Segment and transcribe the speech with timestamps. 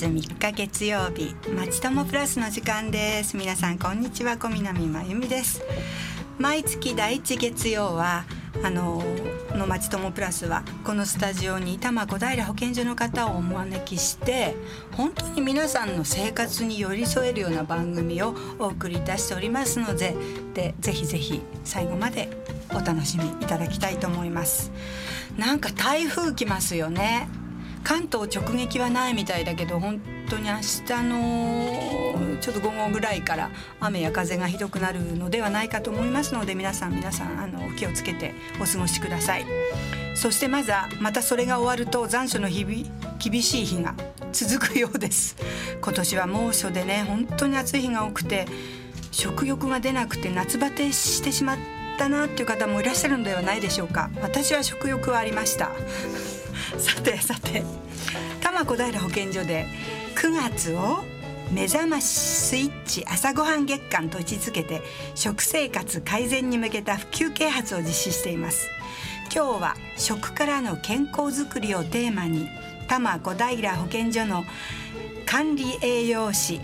[0.00, 3.36] 月3日月曜日まちともプラスの時間です。
[3.36, 5.62] 皆さんこんにちは小南真由美です。
[6.38, 8.24] 毎月第一月曜は
[8.64, 9.02] あの
[9.54, 14.56] のまちともプラスはこのスタジオに多摩小平保健所の方をお招きして
[14.92, 20.14] 本当に皆さんの生活に寄り添えるような番組をお送りいたしておりますので
[20.54, 22.30] でぜひぜひ最後まで
[22.70, 24.72] お楽しみいただきたいと思います。
[25.36, 27.28] なんか台風来ますよね。
[27.82, 39.46] 関東直撃はないみたいだけど本当に明日のちょっと午後ぐらいから雨や風がひどくなるのではないかと思いますので皆さん皆さんあの気をつけてお過ごしください。
[40.14, 42.84] そしてまずはまたそれが終わると残暑の日々
[43.18, 43.94] 厳しい日が
[44.32, 45.36] 続くようです。
[45.80, 48.46] 今年は猛暑でね本当に暑い日が多くて
[49.10, 51.56] 食欲が出なくて夏バテしてしまっ
[51.98, 54.10] たなっていう方もいらっしゃるのではないでしょうか。
[54.22, 55.70] 私は食欲はありました。
[56.78, 57.62] さてさて。
[58.40, 59.66] 多摩小平保健所で
[60.16, 60.98] 9月を
[61.52, 64.82] 目覚ましスイッチ朝ごはん月間と位置づけて
[65.14, 68.68] 食生活改善に向けた普及啓発を実施しています。
[69.32, 72.48] 今日は食からの健康づくりをテーマに
[72.88, 74.44] 多摩小平保健所の
[75.26, 76.60] 管理栄養士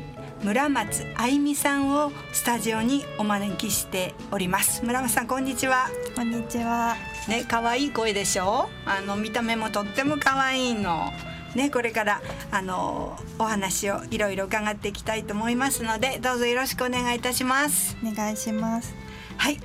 [0.46, 4.84] 村松愛美さんをスタジオにお招きしております。
[4.84, 5.88] 村松さんこんにちは。
[6.14, 6.94] こんにちは。
[7.26, 8.68] ね可愛い声でしょ？
[8.86, 11.10] あの見た目もとっても可愛いの。
[11.56, 12.22] ねこれから
[12.52, 17.96] あのお話をいろいろ伺っていきたいと思いますのでどうぞよろしくお願いいたします。
[18.04, 18.94] お願いします。
[19.38, 19.58] はい。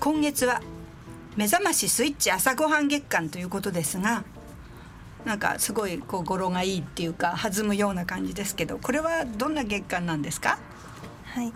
[0.00, 0.60] 今月は
[1.36, 4.24] 目覚ましスイッチ朝ごはん月間ということですが
[5.24, 10.58] なんかすごいこう語呂がいいっていうか弾むような感じですけどこれはどんな月間なんですか？
[11.24, 11.52] はい。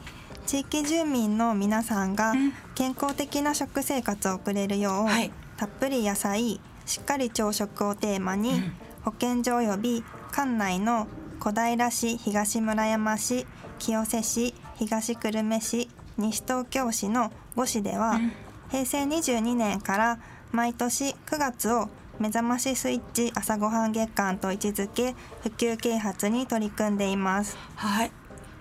[0.47, 2.53] 地域住民の皆さんがうん。
[2.75, 5.31] 健康的な食生活を送れるよう、はい。
[5.57, 8.73] たっぷり野菜、しっかり朝食をテーマに、うん。
[9.03, 11.07] 保健所及び管内の
[11.41, 13.47] 小平市、東村山市、
[13.79, 18.33] 清瀬市、東久留米市、西東京市の5市では、うん。
[18.71, 20.19] 平成22年から
[20.53, 21.89] 毎年9月を
[22.19, 27.57] 目覚ましスイッチ朝ごはん月間と位置づけ普及啓発に取り組んでいます。
[27.77, 28.13] はい。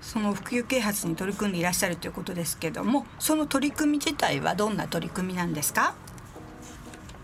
[0.01, 5.95] その普及啓発に取り組んでいらっしゃるということですけどもその取り組み自体はどんな取り組みなんですか？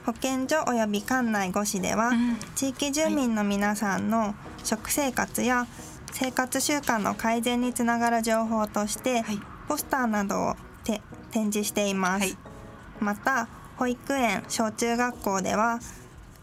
[0.05, 2.37] 保健所及び管内5市では、うん。
[2.55, 5.67] 地域住民の皆さんの食生活や
[6.13, 9.39] 生活習慣の改善につながる情報として、はい。
[9.67, 11.01] ポスターなどをて
[11.31, 12.37] 展示しています、はい。
[12.99, 13.47] また
[13.77, 15.79] 保育園小中学校では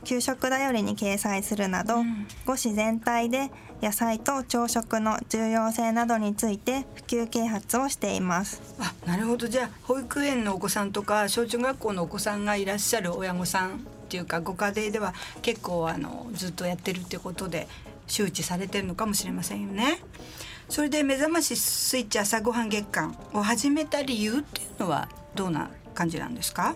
[0.07, 3.51] 給食だよりに掲載するなど、うん5市全体で
[3.83, 13.73] 野菜と朝食の重要性などについて普及啓発をしていますあなるほどじゃあ保育園のお子さんとか小中学校のお子さんがいらっしゃる親御さんっ
[14.09, 15.13] ていうかご家庭では
[15.43, 17.69] 結構あのずっとやってるってことで
[18.07, 19.99] 周知されてるのかもしれませんよね。
[20.69, 26.75] それで目覚ましスイッチ朝ごはん月間を始めた理由っていうのはどんな感じなんですか？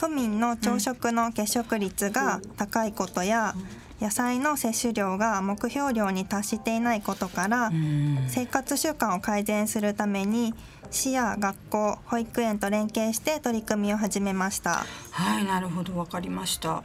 [0.00, 3.54] 都民の朝食の欠食率が高いことや、
[4.00, 8.24] 野菜の摂取量が目標量に達していないことから、ん。
[8.28, 10.54] 生活習慣を改善するために
[10.90, 14.86] 市や学校保育園と連携して取り組みを始めました。
[15.10, 15.94] はいなるほど。
[15.98, 16.82] わかりました。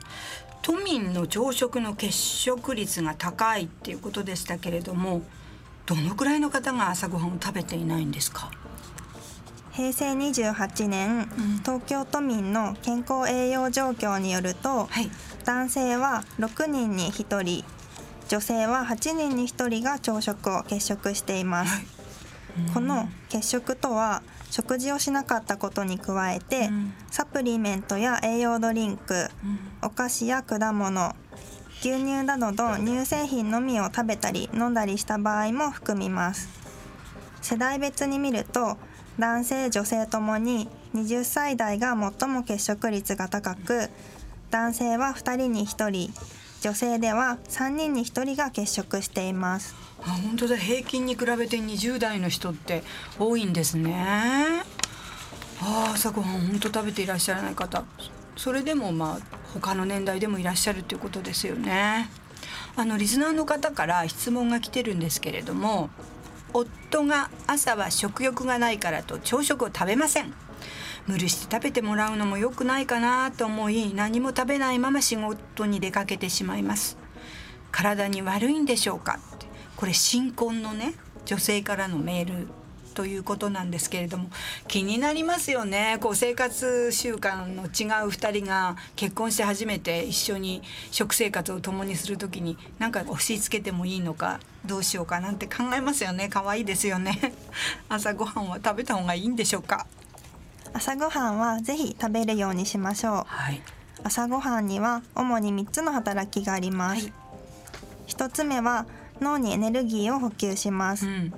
[0.62, 5.22] 都民の朝食の欠食率が高いっていうことでしたけれども
[5.86, 8.50] どのくらいの方が朝ごはんを食べていないんですか？
[9.76, 11.28] 平成28年、
[11.64, 15.12] 東京都民の健康栄養状況によると、はい。
[15.44, 17.66] 男性は6人に1人
[18.30, 21.84] 女性は8人に1人が朝食を欠食しています、
[22.74, 26.94] この欠食とは食事をしなかったことに加えて、うん。
[27.12, 29.28] サプリメントや栄養ドリンク、
[29.82, 31.14] お菓子や果物
[31.82, 36.48] 牛乳などの乳製品のみを食べたり飲んだりした場合も含みます。
[37.42, 38.78] 世代別に見ると
[39.18, 43.90] 男性女性ともに20歳代が最も欠食率が高く
[44.52, 46.14] 男性は2人に1人
[46.62, 49.76] 女性では3人に1人が欠食しています。
[50.02, 50.58] あ本当だ。
[50.58, 52.84] 平均に比べて20代の人って
[53.20, 54.64] 多いんですね。
[55.62, 57.84] あ朝ごはん本当食べていらっしゃらない方。
[58.36, 62.10] それでもまあ他の年代でもいらっしゃるということですよね。
[62.76, 65.90] あのリスナーの方から質問が来てるんですけれども
[66.58, 70.34] 夫が朝は食欲がないからと朝食を食べません。
[71.06, 76.98] 無理して食べてもらうのも良くないかなと思い何も食べないまま仕事に出かけてしまいます。
[77.72, 79.48] 体に悪いんでしょうかって。
[79.76, 80.94] これ新婚のね
[81.26, 82.48] 女性からのメール。
[82.96, 84.30] ということなんですけれども
[84.68, 85.98] 気になりますよね。
[86.02, 96.30] こう生活習慣の違う2人が結婚して初めて一緒に食生活を共にする時に何か押し付けてもいいのかどうしようかなんて考えますよね。
[96.30, 97.34] 可愛いですよね。
[97.90, 99.86] 朝ごはんは食べた方がいいんでしょうか。
[100.78, 103.62] 朝ごはんはぜひ食べるようにしましょう、はい、
[104.04, 107.14] 朝ごはんには主に3つの働きがあります、はい、
[108.08, 108.86] 1つ目は
[109.22, 111.34] 脳にエネルギーを補給します、うん、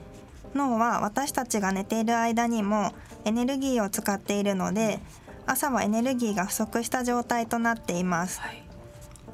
[0.53, 2.93] 脳は私たちが寝ている間にも
[3.25, 4.99] エネルギーを使っているので
[5.45, 8.63] 朝はエネルギーが不足した状態となっています、はい、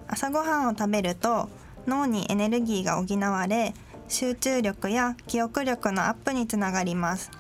[0.08, 1.50] 朝ごはんを食べると
[1.88, 3.74] 脳にエネルギーが補われ
[4.08, 7.32] 集中力や記憶力のアップにつながります。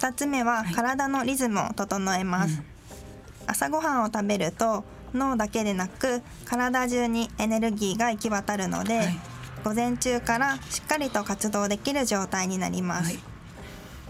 [0.00, 9.18] 2つ目は体のリズムを整えます、はいうん、朝ごはんを食べると脳だけでなく体中にエネルギーが行き渡るので、はい、
[9.64, 13.18] 午前中からしっかりと活動できる状態になります、はい、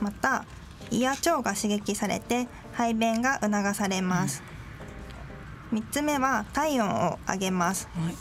[0.01, 0.45] また
[0.91, 4.43] 胃や腸が刺激されて排便が促されます、
[5.73, 8.15] うん、3つ目は体温を上げます、はい、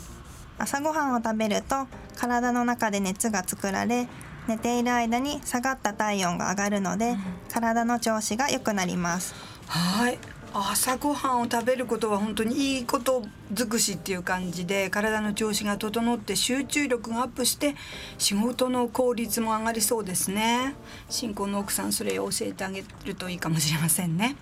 [0.57, 1.87] 朝ごはんを食べると
[2.17, 4.07] 体の中で熱が作られ
[4.47, 7.19] 寝ている間に下がった体温が上がるので、うん、
[7.51, 9.35] 体の調子が良くなります。
[9.67, 10.17] はい
[10.53, 17.75] 朝ごはんを食べることは本当にいいこと尽くしっていう感じで体の調子が整って集中力がアップして
[18.17, 20.75] 仕事の効率も上がりそうですね。
[21.09, 24.35] 新婚の奥さんそれを教えてあげるといいかもしれませんね。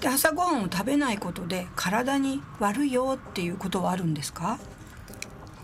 [0.00, 4.58] で朝ごはんを食べないことで体に悪いよっていうことはあるんですか？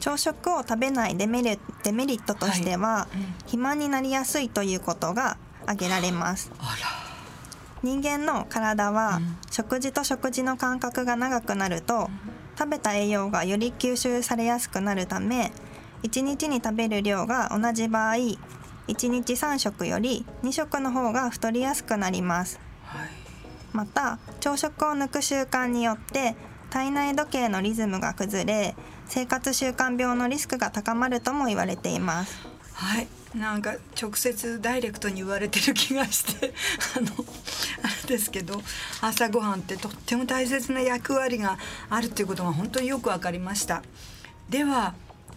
[0.00, 3.18] 朝食を食べないデメリットとしては、はい。
[3.18, 6.50] うん、肥満になりやすいということが挙げられます。
[6.58, 7.01] あら
[7.82, 9.20] 人間の体は
[9.50, 12.08] 食事と食事の間隔が長くなると
[12.56, 15.52] 食べた栄養がより吸収されやすくなるため
[16.04, 23.08] 1日に食べる量が同じ場合1日3食より2食の方が太りやすくなります、はい、
[23.72, 26.36] また朝食を抜く習慣によって
[26.70, 28.76] 体内時計のリズムが崩れ
[29.06, 32.46] 生活習慣病のリスクが高まるとも言われています。
[32.72, 36.52] はいなんか直接ダイレクトに言われてる気がして
[36.96, 37.06] あの
[37.82, 38.62] あれですけど
[39.00, 41.58] 朝ごはんってとっても大切な役割が
[41.88, 43.82] あるっていうことが本当によく分かりました。
[44.50, 44.94] では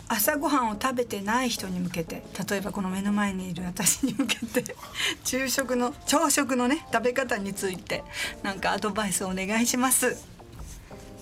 [0.07, 4.75] 朝ごはんを食べてない人に向けて例えばこの目の前にいる私に向けて
[5.23, 8.03] 昼食の朝食のね食べ方について
[8.43, 10.34] なんかアドバイスをお願いします。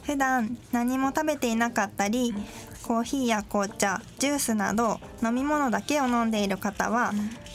[0.03, 2.33] 普段何も食べていなかったり、
[2.83, 7.13] コーヒーや紅茶ジュースなど飲み物だけを飲んでいる方は、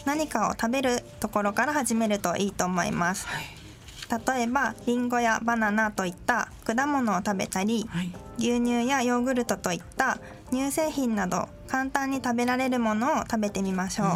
[0.09, 10.19] 何かを食べるところから始めるといいと思います、はい、例えばりんごやバナナといった果物を食べたり、はい、牛乳やヨーグルトといった
[10.51, 14.11] 乳製品など簡単に食べられるものを食べてみましょう、う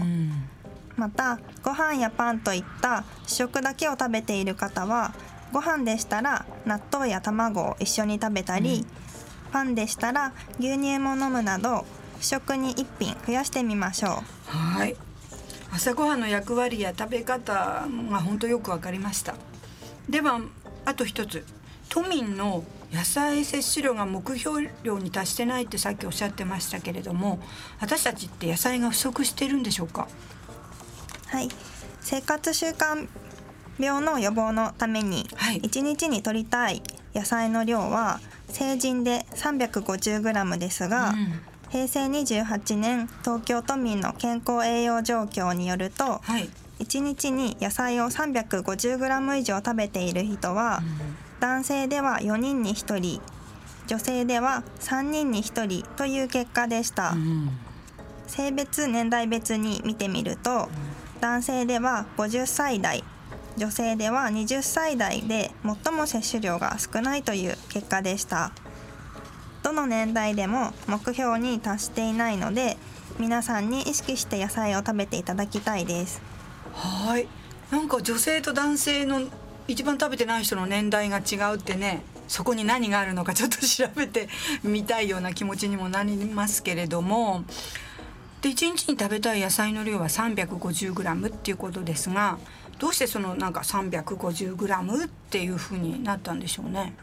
[0.96, 5.12] またご飯やパンといった主食だけを食べている方は
[5.52, 8.86] ご飯でしたら納豆や卵を一緒に食べたり、うん。
[9.52, 11.84] パンでしたら牛乳も飲むなど
[12.20, 14.12] 主食に1品増やしてみましょう。
[14.46, 14.96] はい。
[15.70, 19.34] 朝ごはんの役割や食べ方が本当よくわかりました。
[20.08, 20.40] では
[20.84, 21.44] あと一つ。
[21.90, 27.38] 都民の野菜摂取量が目標量に達してないってさっきおっしゃってましたけれども
[27.80, 30.08] 私たちって野菜が不足してるんでしょうか？
[31.26, 31.50] はい。
[32.00, 33.08] 生活習慣
[33.78, 36.82] 病の予防のために1日に摂りたい
[37.14, 46.48] 野菜の量は成人で 350g ですが、うん、平成28年東京都民の健康栄養状況によると、はい、
[46.80, 53.20] 1日に野菜を 350g 以上食べている人は、うん、男性では4人に1人
[53.86, 57.50] 女性では3人に1人という結果でした、うん、
[58.26, 60.68] 性別年代別に見てみると、
[61.20, 63.04] 男性では50歳代
[63.56, 65.50] 女性では20歳代で
[65.84, 68.52] 最も摂取量が少ないという結果でした。
[69.62, 72.76] どの年代でも目標に達していないので
[73.18, 76.20] 皆さんに意識して野菜を食べていただきたいです。
[76.72, 77.28] はい。
[77.70, 79.22] なんか女性と男性の
[79.68, 84.28] 一番食べてない人の年代が違うってねそこに何があるのかちょっと調べて
[84.64, 87.44] みたいような気持ちにもなりますけれども。
[88.40, 92.38] で1日に食べたい野菜の量は 350g っていうことですが
[92.78, 96.94] どうしてそのなんか 350g っていうふうになったんでしょうね？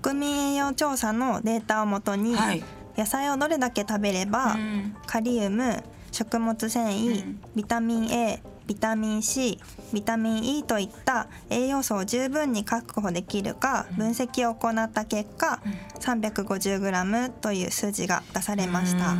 [0.00, 2.62] 国民栄養調査のデータをもとに、はい、
[2.96, 5.82] 野菜をどれだけ食べれば、うん、カリウム
[6.12, 9.58] 食物繊維、うん、ビタミン A ビタミン C
[9.92, 19.16] ビタミン E といった栄養素を十分に確保できるか分析を行った結果、うん、350g という数字が出されました。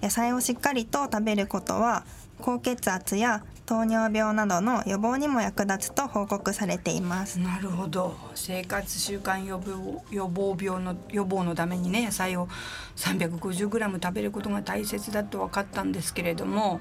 [0.00, 2.04] 野菜をしっかりと食べることは
[2.40, 7.38] 高血圧や糖尿病などの予防にも役立つと報告されています。
[7.40, 8.16] なるほど。
[8.34, 12.48] 生活習慣予防予防病の予防のためにね野菜を
[12.96, 16.80] 350g 食べることが大切だと分かったんですけれども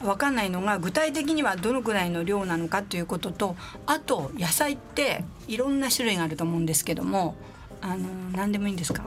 [0.00, 3.54] 分かんないのが具体的にはどのくらいの量なのかということと
[3.86, 7.36] あと野菜っていろんな種類があると思うんですけども
[7.82, 9.04] あの何でもいいんですか？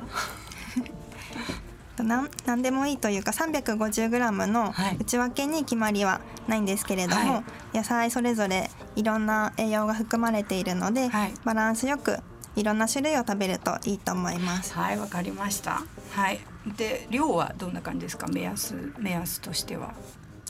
[2.04, 12.18] なん何でもいいというか 350g の内訳に決まりはないんですけれども、はい、野菜それぞれいろんな栄養が含まれているので、はい、バランスよく
[12.56, 14.74] いろんな種類を食べるといいと思います。
[14.74, 15.84] はい、わかりました。
[16.12, 16.40] はい。
[16.76, 18.28] で量はどんな感じですか？
[18.28, 19.94] 目安目安としては。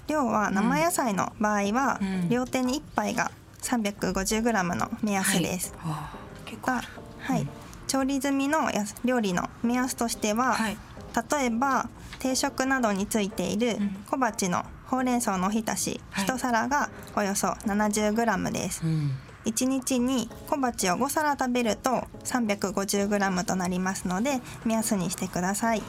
[0.08, 5.74] 量は生野菜の場合は、うん、両手に1杯が 350g の目安です。
[5.80, 6.72] はい、はあ、結構。
[6.72, 7.50] はい、うん、
[7.88, 8.70] 調理済みの
[9.04, 10.77] 料理の目安としては、はい
[11.16, 13.78] 例えば定食などについている
[14.10, 19.12] 小鉢のほうれん草のおひたし1皿がおよそ 70g です、うん、
[19.46, 25.82] 1日に小鉢を5皿食べると 350g となりますので目安にしてください。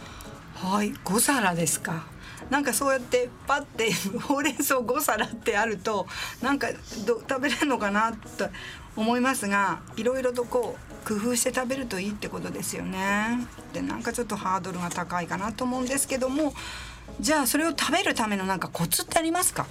[0.54, 0.92] はい。
[0.92, 2.06] 5皿ですか。
[2.50, 6.06] なんかそうやってパッてほうれん草5皿ってあると
[6.40, 6.68] なんか
[7.06, 8.48] ど食べれるのかなと
[8.96, 13.46] 思いますがいろいろとこう工夫して食べるといいってことですよね。
[13.72, 16.52] でなんかちょっとハードルが高いかなと思うんですけども
[17.20, 19.66] じゃあそれを食べるためのなんかコツってありますか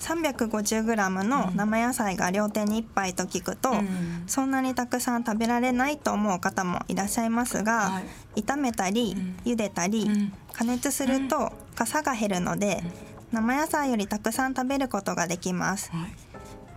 [0.00, 8.00] ？350g の生野菜が両手に1杯と聞くと、うん、そんなにたくさん食べられないと思う方もいらっしゃいますが、は
[8.36, 12.82] い、炒めたり、うん、茹でたり、うん、加熱するとかさが減るので、
[13.32, 15.90] 生野菜よりたくさん食べることができます。
[15.90, 16.12] はい、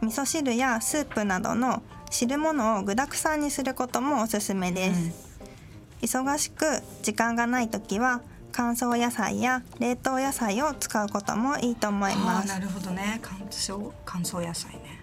[0.01, 4.99] 味噌汁やスープなどの汁物を具沢山にすることもおすすめです、
[5.41, 6.65] うん、忙しく
[7.01, 12.47] 時間がない時は乾燥野菜や冷凍野菜を使うこともいいと思います。
[12.47, 13.19] なるほどね。
[13.21, 14.99] 乾燥乾燥野菜ね。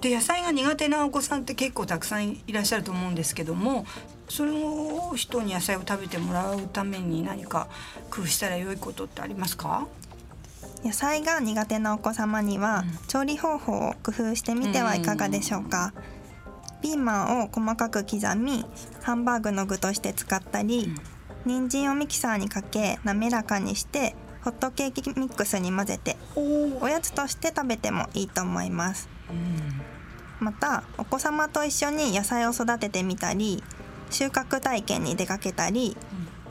[0.00, 3.86] で野菜が苦手なお子さんって結構たくさんいらっしゃると思うんですけども
[4.28, 7.68] その人に野菜を食べてもらうために何か
[8.10, 9.86] 工夫したら良いことってありますか？
[10.84, 16.16] 野菜が苦手なお子様には、調理方法を工夫してみてはいかがでしょうか、うん。
[16.86, 18.64] ピーマンを細かく刻み
[19.02, 20.94] ハンバーグの具として使ったり、
[21.46, 29.80] うん、人参をミキサーにかけ滑らかにしてホットケーキミックスに混ぜておやつとして食べてもいいと思います、うん、
[30.38, 33.64] またお子様と一緒に野菜を育ててみたり
[34.10, 35.96] 収穫体験に出かけたり、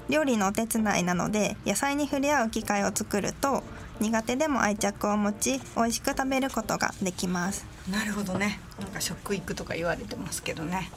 [0.07, 3.63] うん、料理のお手伝いなので野菜に触れ合う機会を作ると
[3.99, 7.65] 苦手でも愛着を持ち美味しく食べることができます。
[7.89, 8.59] なるほどね。
[8.79, 10.89] なんか食育とか言われてますけどね、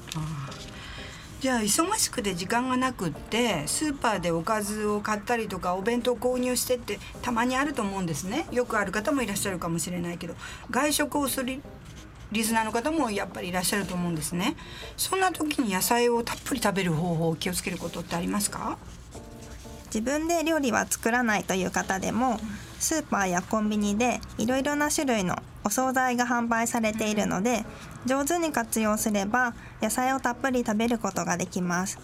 [1.40, 8.46] じゃあ忙しくて時間がなくってスーパーでおかずを買ったりとかお弁当購入してってたまにあると思うんですね。
[8.50, 10.34] よくある方もいらっしゃるかもしれないけど。
[10.70, 11.60] 外食をする
[12.32, 14.56] リスナーの方もやっぱりいらっしゃると思うんですね。
[14.96, 18.76] そんな時に野菜をたっぷり食べる方法を気をつけることってありますか？
[19.94, 22.38] 自分で料理は作らないという方でも
[22.78, 27.64] スーパーやコンビニでいろいろな種類のお惣菜が販売されているので
[28.06, 31.98] 上手に活用すれば野菜をたっぷり食べることができます。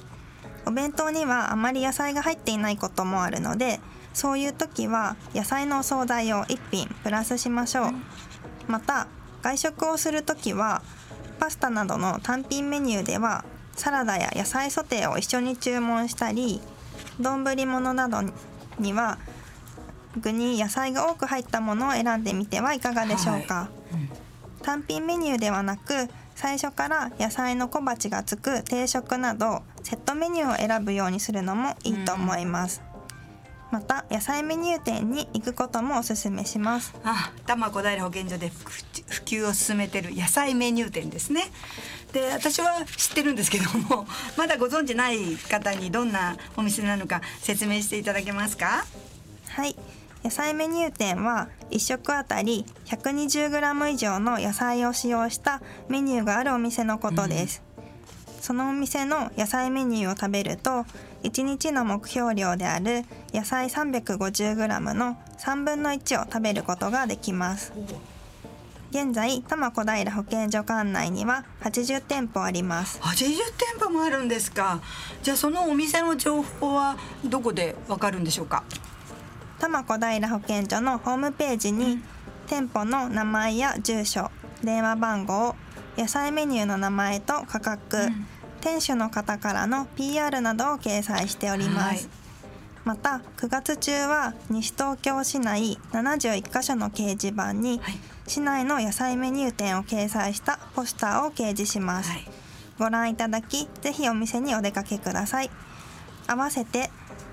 [0.67, 3.81] お弁当にはあまり野菜が入っていないこともあるので
[4.15, 7.93] そういう時は野菜のお惣菜を1品プラスしましょう。
[8.67, 9.07] また
[9.43, 10.83] 外食をする時は
[11.39, 13.45] パスタなどの単品メニューでは
[13.77, 16.61] サラダや野菜ソテーを一緒に注文したり
[17.21, 18.23] 丼物など
[18.79, 19.19] には
[20.21, 23.95] 具に野菜が多く入ったものを選んでみてはいかがでしょうか、はい。
[23.95, 24.09] うん、
[24.63, 32.83] 単品メニューではなく最初から野菜の小鉢がつく定食などセットメニューを選ぶようにするのもいいと思います、
[33.73, 36.95] うん、また野菜メニュー店に行くこともおすすめします。
[37.05, 38.51] あ多摩小平保健所で
[39.09, 41.43] 普及を進めてる野菜メニュー店ですね
[42.15, 44.07] で私は知ってるんですけども
[44.39, 48.87] まだご存知ない方にどんなお店なのか説明していただけますか？
[49.49, 49.77] はい。
[50.23, 60.87] 野菜メニュー店は1食あたり 120g 以上の野菜を使用したメニューがあるお店のことです、うん、そのお店の野菜メニューを食べると
[61.25, 63.05] 1日の目標量である
[63.35, 67.75] 野菜 350g の3分の1を食べることができます。
[68.95, 73.01] 現在多摩小平保健所管内には80店舗あります。
[73.01, 73.27] 80
[73.59, 74.81] 店舗もあるんですか。
[75.21, 78.63] じゃあそのお店の情報はどこでわかるんでしょうか。
[79.59, 82.01] 多摩小平保健所のホームページに、
[82.47, 84.31] 店舗の名前や住所
[84.63, 85.57] 電話番号
[85.99, 88.27] 野菜メニューの名前と価格、うん、
[88.61, 92.24] 店主の方からの PR などを掲載しております、はい、
[92.85, 97.99] また9月中は西東京市内71カ所の掲示板に、はい。
[98.27, 102.29] 市内の野菜メニュー店を掲載したポスターを掲示します、はい。
[102.79, 105.51] ご覧いただきぜひお店にお出かけください。
[106.27, 106.91] 合わせて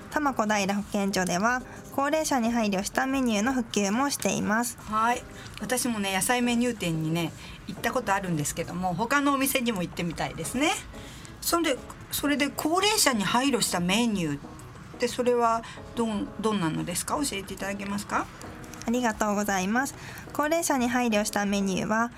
[0.10, 1.62] 多摩小平保健所では
[1.96, 4.78] 高齢者に配慮したメニューの普及もしています。
[4.82, 5.24] はい。
[5.62, 7.32] 私もね野菜メニュー店にね
[7.68, 10.72] 行ったことあるんですけども他のお店にも行ってみたいですね。
[11.42, 11.80] それで
[12.12, 14.40] それで高齢者に配慮したメニュー
[15.02, 15.64] ってそれは
[15.96, 17.16] どんどんなのですか？
[17.16, 18.28] 教えていただけますか？
[18.86, 19.96] ありがとうございます。
[20.32, 22.12] 高齢者に配慮したメニューは、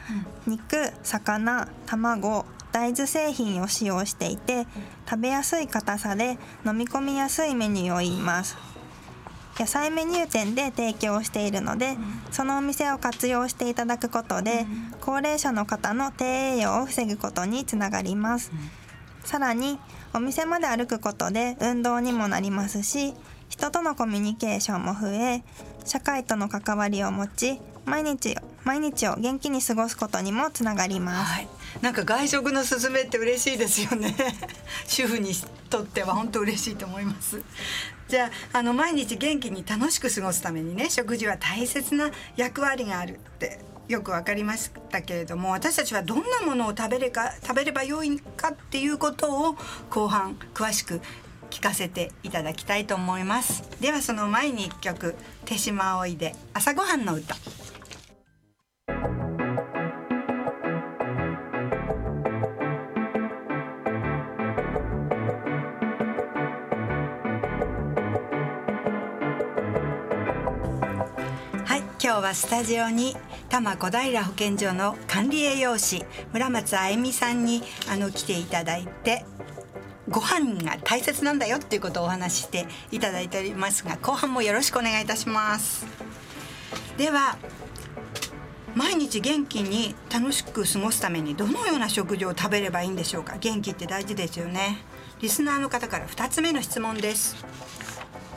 [0.45, 4.65] 肉魚卵大豆製品を使用していて
[5.09, 8.57] 食べやすい硬さで飲み込みやすいメニューを言います。
[9.57, 11.95] 野菜メニュー店で提供しているので、
[12.31, 14.65] そのお店を活用していただくことで、
[14.99, 16.25] 高齢者の方の低
[16.55, 18.51] 栄養を防ぐことにつながります、
[19.23, 19.79] さらに
[20.13, 23.13] お店まで歩くことで運動にもなりますし
[23.49, 25.43] 人とのコミュニケーションも増え
[25.85, 31.47] 社会との関わりを持ち毎日毎日を元気に過ごすことにもつながります、はい。
[31.81, 34.15] なんか外食のすすめって嬉しいですよね。
[34.87, 35.33] 主婦に
[35.69, 37.41] とっては本当嬉しいと思います。
[38.07, 49.55] じゃああの毎日元気に楽しく過ごすためにね食事は大切な役割があるってよく分かりましたけれども私たちはどんなものを食べれか食べればよいかっていうことを
[49.89, 51.01] 後半詳しく
[51.49, 53.63] 聞かせていただきたいと思います。
[53.79, 57.35] ではその前に一曲手島おいで朝ごはんの歌。
[72.23, 73.17] はスタジオに
[73.49, 77.61] 多摩小平保健所の管理栄養士村松あゆみさんに
[77.91, 79.25] あの来ていただいて
[80.07, 85.85] ご飯が大切なんだよっていうことをお話ししていただいておりますが後半もよろしくお願いいたします。
[86.97, 87.37] では
[88.73, 93.35] 毎日元気に楽しく過ごすためにどのような食事を食べればいいんでしょうか？
[93.37, 94.77] 元気って大事ですよね。
[95.19, 97.35] リスナーの方から2つ目の質問です。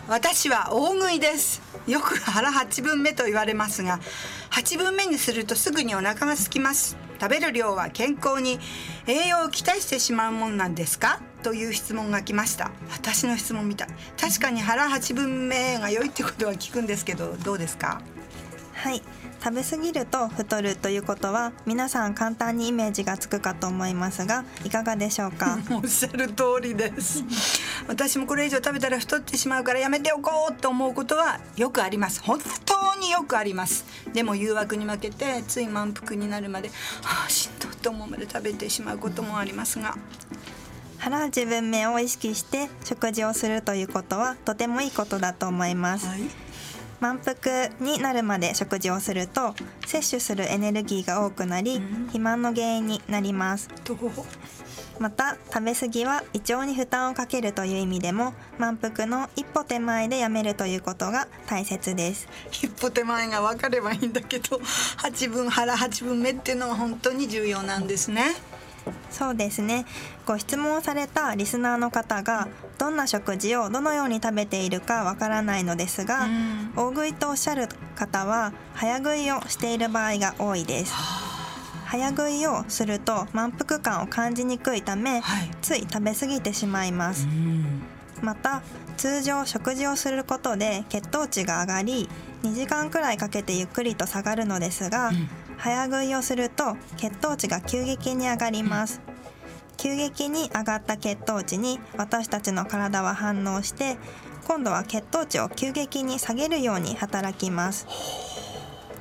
[0.08, 1.60] 私は大食いです。
[1.88, 3.98] よく腹8分目と言われますが
[4.50, 6.96] 8分目にするとすぐにお腹が空きます。
[7.20, 8.58] 食べる量は健康に
[9.06, 11.20] 栄養を期待してしまうもんなんですか？
[11.42, 12.70] という質問が来ました。
[12.92, 13.88] 私の質問みたい。
[14.20, 18.00] 確かに腹8分目が良いってことは聞くんですけどどうですか？
[18.74, 19.02] はい。
[19.42, 25.58] 食べ過ぎると太るということは皆さん簡単にイメージがつくかと思いますがいかがでしょうか？
[25.70, 27.22] おっしゃる通りです。
[27.86, 32.20] 私もこれ以上食べたら太ってしまうからやめておこうと思うことはよくあります。
[32.22, 33.84] 本当によくあります。
[34.12, 36.68] でも誘惑に負けてつい満腹になるまで
[37.02, 39.96] はあしんどいと思うまで食べてしまうこともありますが。
[40.98, 46.45] 腹8分目を意識して食事をするということはとてもいいことだと思います、はい
[47.00, 49.54] 満腹になるまで食事をすると
[49.86, 53.68] 摂取するエネルギーが多くなり、肥満の原因になります。
[54.98, 62.28] また食べ過ぎは胃腸に負担をかけるという意味でも満腹の一歩手前でやめるということが大切です。
[62.50, 68.34] 一歩手前が分かればいいんだけど8分腹8分目っていうのは本当に重要なんですね
[69.10, 69.86] そうですね。
[70.26, 76.72] ご質問されたリスナーの方がどんな食事をどのように食べているかわからないのですが、うん。
[76.76, 80.92] 大食いとおっしゃる方は早食いをしている場合が多いです。
[81.86, 85.50] 早食いをすると満腹感を感じにくいため、はい。
[85.62, 87.26] つい食べ過ぎてしまいます。
[87.26, 87.82] うん。
[88.22, 88.62] また
[88.96, 92.08] 通常食事をすることで血糖値が上がり
[92.42, 99.00] 2時間くらいかけてゆっくりと下がるのですが、ん早食いをすると血糖値が急激に上がります、
[99.76, 103.96] 急激に上がった血糖値に私たちの体は反応して
[104.46, 107.86] 今度は血糖値を急激に下げるように働きます。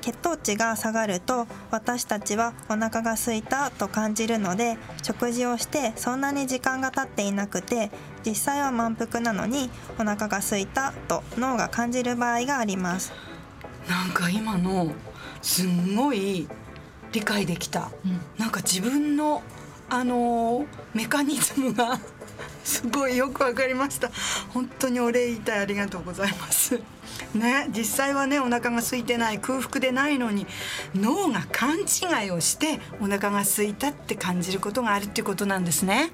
[0.02, 7.90] 血糖値が下がると私たちはお腹が空いたと感じるので食事をしてそんなに時間が経っていなくて
[8.24, 13.14] 実際は満腹なのにお腹が空いたと脳が感じる場合があります。
[13.90, 14.94] なんか今の
[15.46, 16.48] すんごい
[17.12, 17.92] 理解できた、
[18.40, 19.44] なんか自分の
[19.88, 22.00] あのーメカニズムが
[22.66, 24.10] すごいよくわかりました。
[24.50, 26.80] 本当にお礼言いたいありがとうございます。
[27.36, 30.48] ね実際はねお腹が空いてない空腹でないのに
[30.96, 36.12] 脳が勘違いをしてお腹が空いたって感じることがあるっていうことなんですね。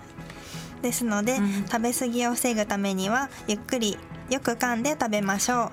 [0.81, 1.65] ですので、うん。
[1.71, 3.97] 食べ過ぎを防ぐためにはゆっくり
[4.29, 5.57] よく噛んで食べましょう。
[5.57, 5.71] はい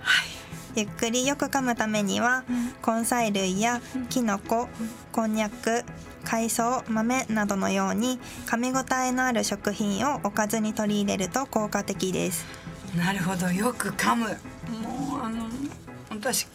[0.79, 2.45] ゆっくりよく噛むためには、
[2.87, 4.69] 根菜類やきのこ、
[5.11, 5.85] こんにゃく、
[6.23, 12.47] 海藻、豆などのように噛み応えのある食品をおかずに取り入れると効果的です。
[12.95, 13.51] うなるほど。
[13.51, 14.27] よく噛む。
[14.27, 15.47] もうあの
[16.11, 16.47] 私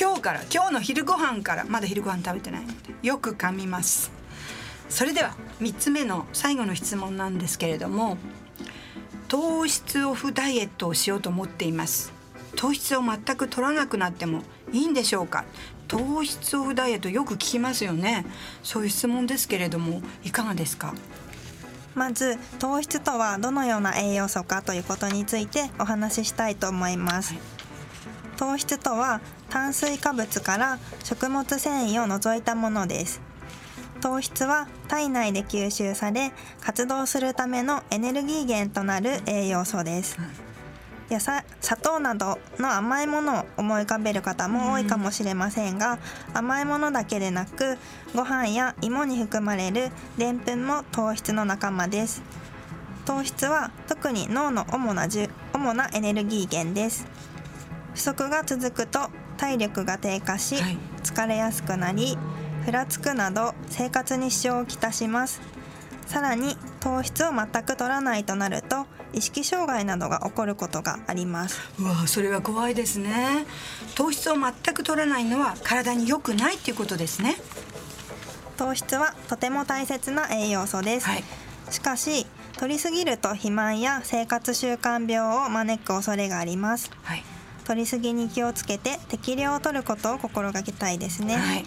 [0.00, 4.10] 今日から今日の昼ご飯からまだ昼ご飯食べてないのでよく噛みます。
[4.88, 8.16] それでは3つ目の最後の質問なんですけれども
[9.28, 12.16] 糖質オフダイエットをしようと思っています
[12.58, 14.42] 糖質を全く取らなくなっても
[14.72, 15.44] いいんでしょうか？
[15.86, 18.26] 糖質オフダイエットよく聞きますよね。
[18.64, 20.92] そういう質問ですけれどもいかがですか？
[21.94, 27.42] まず糖質とはどのような栄養素かということについてお話ししたいと思います、はい、
[28.36, 33.20] 糖質とは炭水化物から食物繊維を除いたものです。
[34.00, 40.18] 糖質は体内で吸収され活動するためのエネルギー源となる栄養素です、
[41.10, 45.98] 野菜砂糖などの甘いものを思い浮かべる方も多いかもしれませんが、
[46.34, 47.78] 甘いものだけでなく
[48.14, 52.22] ご飯や芋に含まれるでんぷんも糖質の仲間です。
[53.04, 55.08] 糖質は特に脳の主な
[55.54, 57.06] 主なエネルギー源です。
[57.94, 60.56] 不足が続くと体力が低下し、
[61.02, 62.18] 疲れやすくなり
[62.64, 65.40] ふらつくなど生活に支障をきたします
[66.08, 71.60] さらに糖質を全く取らないとなると意識障害などが起こることがあります。
[71.78, 73.46] うわそれは怖いですね。
[73.94, 77.36] 糖質を全く取らないのは体に良くないっていうことですね。
[78.56, 81.22] 糖質はとても大切な栄養素です、はい、
[81.70, 82.26] しかし
[82.58, 87.22] 取りすぎると肥満や生活習慣病を招く恐れがあります、はい、
[87.64, 91.64] 取りすぎに気をつけて適量を取ることを心がけたいですね、はい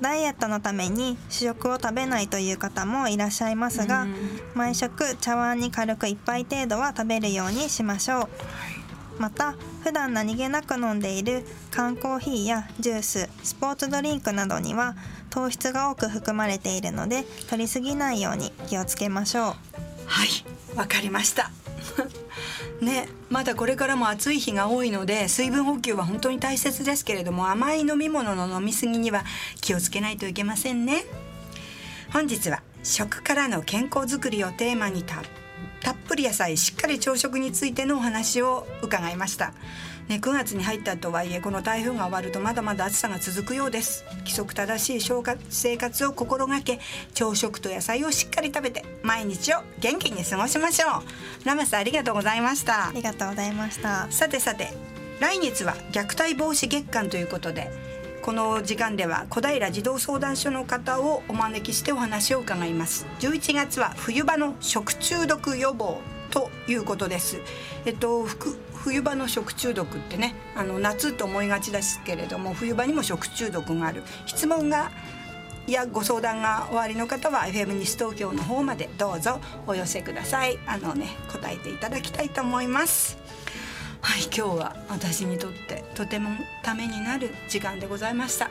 [0.00, 4.06] ダイエットのために主食を食べないという方もいらっしゃいますが、
[4.54, 8.28] 毎食茶碗に軽く1杯程度は食べるようにしましょう。
[9.18, 14.94] また普段何気なく飲んでいる缶コーヒーやジューススポーツドリンクなどには
[15.30, 19.44] 糖質が多く含まれているので摂りすぎないように気をつけましょう。
[20.06, 20.28] はい
[20.76, 21.50] わかりました
[22.80, 29.24] ねまだこれからも暑い日が多いので水分補給は本当に大切ですけれども甘い飲み物の飲み過ぎには
[29.60, 31.04] 気をつけないといけませんね。
[32.12, 35.22] 本日は食からの健康づくりをテーマにた
[35.82, 39.52] たっぷり野菜しっかり朝食についてのお話を伺いました。
[40.08, 44.04] ね、9月に入ったとはいえこの台風が終わるとまだまだ暑さが続くようです。
[44.20, 45.12] 規則正しい
[45.50, 46.78] 生活を心がけ
[47.14, 51.00] 朝食と野菜をしっかり食べて毎日を元気に過ごしましょ
[51.44, 51.46] う。
[51.46, 52.88] ラマスありがとうございました。
[52.88, 54.06] ありがとうございました。
[54.10, 54.68] さてさて
[55.18, 57.70] 来月は虐待防止月間ということで
[58.22, 63.06] この時間では小平児童相談所の方をお招きしてお話を伺います。
[63.18, 65.98] 11月は冬場の食中毒予防
[66.30, 67.38] ということです。
[67.84, 68.24] えっと
[68.86, 74.04] 冬場の食中毒ってねあの夏と思いがちですけれども冬場にも食中毒がある。
[74.26, 74.92] 質問が
[75.66, 80.56] いやご相談がおありの方は FM 西東京の方までどうぞお寄せください。
[80.68, 83.18] あのね答えていただきたいと思います。
[84.00, 86.30] はい今日は私にとってとても
[86.62, 88.50] ためになる時間でございました。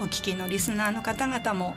[0.00, 1.76] お聞きのリスナーの方々も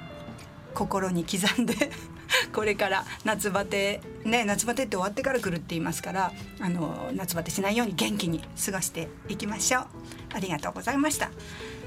[0.73, 1.91] 心に刻んで
[2.53, 9.85] これから夏バテね夏バテって終わってから来るって言いますからあの夏バテしないように元気に過ごしていきましょう。
[10.33, 11.29] ありがとうございました。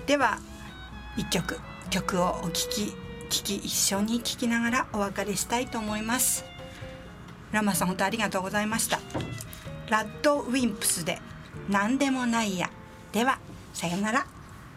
[0.07, 0.39] では
[1.17, 1.59] 一曲
[1.91, 2.95] 曲をお聴き
[3.31, 6.45] 聴き一緒に聴きながらお別れしたいと思います。
[7.53, 9.01] ラマさん本当ありがとうございました。
[9.89, 11.21] ラッドウィンプスで
[11.69, 12.71] 何でもないや。
[13.13, 13.39] では
[13.73, 14.27] さようなら。